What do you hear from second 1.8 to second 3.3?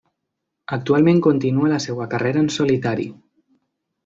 seva carrera en solitari.